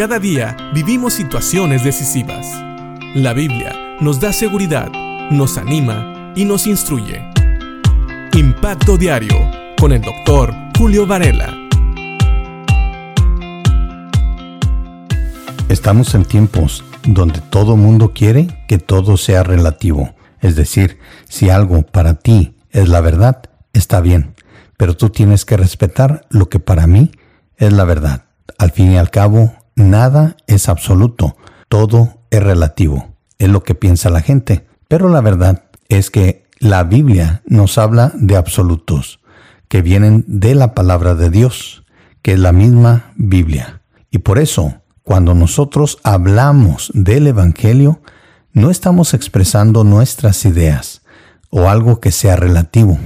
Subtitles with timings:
[0.00, 2.46] Cada día vivimos situaciones decisivas.
[3.14, 4.90] La Biblia nos da seguridad,
[5.30, 7.22] nos anima y nos instruye.
[8.32, 9.36] Impacto Diario
[9.78, 11.54] con el doctor Julio Varela.
[15.68, 20.14] Estamos en tiempos donde todo mundo quiere que todo sea relativo.
[20.40, 20.98] Es decir,
[21.28, 23.42] si algo para ti es la verdad,
[23.74, 24.34] está bien,
[24.78, 27.12] pero tú tienes que respetar lo que para mí
[27.58, 28.24] es la verdad.
[28.56, 31.36] Al fin y al cabo, nada es absoluto,
[31.68, 34.66] todo es relativo, es lo que piensa la gente.
[34.88, 39.20] Pero la verdad es que la Biblia nos habla de absolutos,
[39.68, 41.84] que vienen de la palabra de Dios,
[42.22, 43.80] que es la misma Biblia.
[44.10, 48.00] Y por eso, cuando nosotros hablamos del Evangelio,
[48.52, 51.02] no estamos expresando nuestras ideas
[51.50, 52.98] o algo que sea relativo.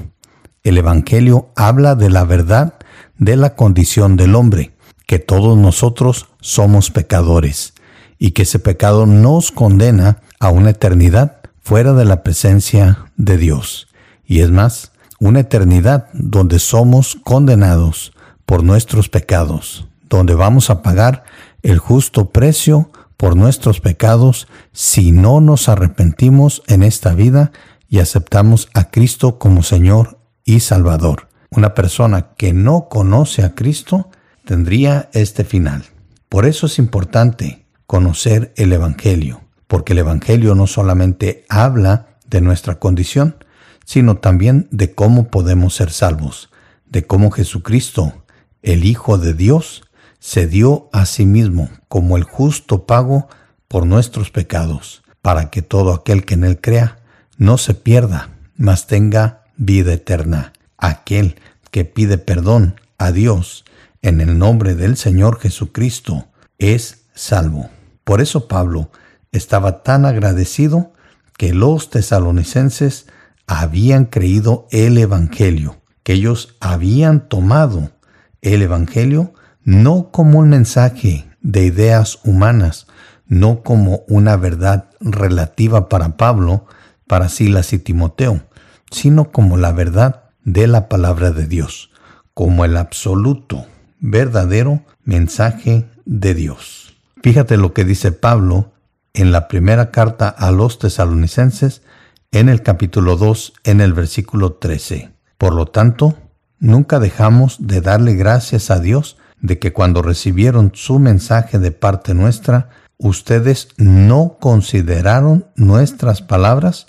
[0.63, 2.75] El Evangelio habla de la verdad
[3.19, 4.74] de la condición del hombre,
[5.07, 7.75] que todos nosotros somos pecadores
[8.19, 13.89] y que ese pecado nos condena a una eternidad fuera de la presencia de Dios.
[14.27, 18.13] Y es más, una eternidad donde somos condenados
[18.47, 21.25] por nuestros pecados, donde vamos a pagar
[21.63, 27.53] el justo precio por nuestros pecados si no nos arrepentimos en esta vida
[27.89, 31.29] y aceptamos a Cristo como Señor y Salvador.
[31.51, 34.11] Una persona que no conoce a Cristo
[34.45, 35.85] tendría este final.
[36.29, 42.79] Por eso es importante conocer el Evangelio, porque el Evangelio no solamente habla de nuestra
[42.79, 43.37] condición,
[43.85, 46.51] sino también de cómo podemos ser salvos,
[46.87, 48.25] de cómo Jesucristo,
[48.63, 49.83] el Hijo de Dios,
[50.19, 53.29] se dio a sí mismo como el justo pago
[53.69, 56.99] por nuestros pecados, para que todo aquel que en él crea
[57.37, 60.53] no se pierda, mas tenga vida eterna.
[60.79, 61.37] Aquel
[61.71, 63.65] que pide perdón a Dios
[64.05, 66.27] en el nombre del Señor Jesucristo
[66.59, 67.71] es salvo.
[68.05, 68.91] Por eso Pablo
[69.33, 70.93] estaba tan agradecido
[71.39, 73.07] que los tesalonicenses
[73.47, 77.93] habían creído el Evangelio, que ellos habían tomado
[78.43, 79.33] el Evangelio
[79.65, 82.87] no como un mensaje de ideas humanas,
[83.27, 86.67] no como una verdad relativa para Pablo,
[87.07, 88.43] para Silas y Timoteo,
[88.91, 91.91] sino como la verdad de la palabra de Dios,
[92.35, 93.65] como el absoluto
[94.07, 96.95] verdadero mensaje de Dios.
[97.23, 98.73] Fíjate lo que dice Pablo
[99.15, 101.81] en la primera carta a los tesalonicenses
[102.31, 105.11] en el capítulo 2 en el versículo 13.
[105.39, 106.19] Por lo tanto,
[106.59, 112.13] nunca dejamos de darle gracias a Dios de que cuando recibieron su mensaje de parte
[112.13, 116.89] nuestra, ustedes no consideraron nuestras palabras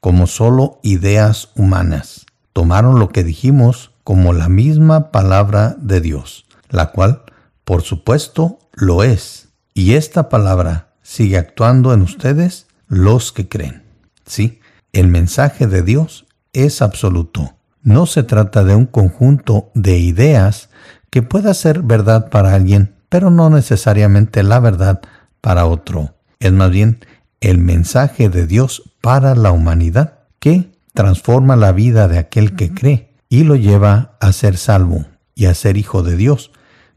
[0.00, 2.26] como solo ideas humanas.
[2.52, 7.22] Tomaron lo que dijimos como la misma palabra de Dios la cual,
[7.64, 9.48] por supuesto, lo es.
[9.74, 13.82] Y esta palabra sigue actuando en ustedes los que creen.
[14.24, 14.60] Sí,
[14.92, 17.54] el mensaje de Dios es absoluto.
[17.82, 20.70] No se trata de un conjunto de ideas
[21.10, 25.00] que pueda ser verdad para alguien, pero no necesariamente la verdad
[25.40, 26.16] para otro.
[26.40, 27.00] Es más bien
[27.40, 33.14] el mensaje de Dios para la humanidad que transforma la vida de aquel que cree
[33.28, 35.04] y lo lleva a ser salvo
[35.36, 36.50] y a ser hijo de Dios,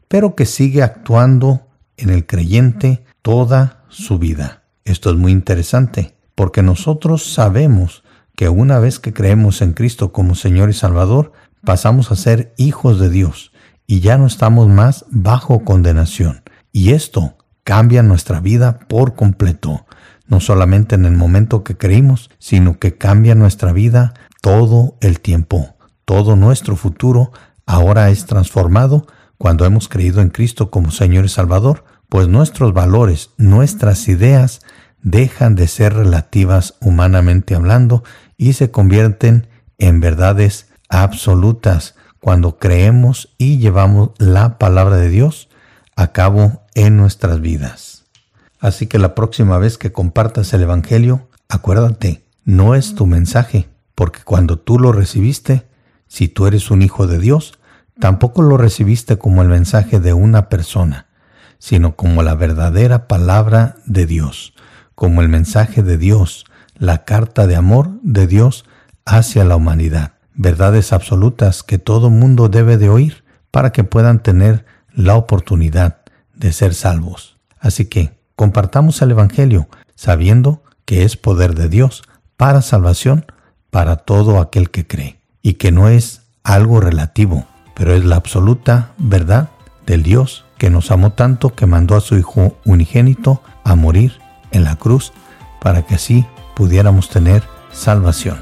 [0.08, 4.64] pero que sigue actuando en el creyente toda su vida.
[4.84, 8.02] Esto es muy interesante, porque nosotros sabemos
[8.34, 11.32] que una vez que creemos en Cristo como Señor y Salvador,
[11.64, 13.52] pasamos a ser hijos de Dios
[13.86, 16.42] y ya no estamos más bajo condenación.
[16.72, 19.86] Y esto cambia nuestra vida por completo,
[20.26, 25.76] no solamente en el momento que creímos, sino que cambia nuestra vida todo el tiempo.
[26.04, 27.32] Todo nuestro futuro
[27.70, 29.06] ahora es transformado
[29.38, 34.60] cuando hemos creído en Cristo como Señor y Salvador, pues nuestros valores, nuestras ideas
[35.02, 38.02] dejan de ser relativas humanamente hablando
[38.36, 39.46] y se convierten
[39.78, 45.48] en verdades absolutas cuando creemos y llevamos la palabra de Dios
[45.94, 48.04] a cabo en nuestras vidas.
[48.58, 54.22] Así que la próxima vez que compartas el Evangelio, acuérdate, no es tu mensaje, porque
[54.24, 55.70] cuando tú lo recibiste,
[56.08, 57.59] si tú eres un hijo de Dios,
[58.00, 61.06] Tampoco lo recibiste como el mensaje de una persona,
[61.58, 64.54] sino como la verdadera palabra de Dios,
[64.94, 66.46] como el mensaje de Dios,
[66.78, 68.64] la carta de amor de Dios
[69.04, 70.14] hacia la humanidad.
[70.34, 74.64] Verdades absolutas que todo mundo debe de oír para que puedan tener
[74.94, 75.98] la oportunidad
[76.34, 77.36] de ser salvos.
[77.58, 82.02] Así que compartamos el Evangelio sabiendo que es poder de Dios
[82.38, 83.26] para salvación
[83.68, 87.46] para todo aquel que cree y que no es algo relativo,
[87.80, 89.48] pero es la absoluta verdad
[89.86, 94.64] del Dios que nos amó tanto que mandó a su Hijo unigénito a morir en
[94.64, 95.14] la cruz
[95.62, 97.42] para que así pudiéramos tener
[97.72, 98.38] salvación.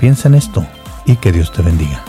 [0.00, 0.66] Piensa en esto
[1.06, 2.02] y que Dios te bendiga.